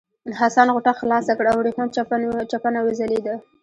[0.39, 1.89] حسن غوټه خلاصه کړه او ورېښمین
[2.53, 3.35] چپنه وځلېده.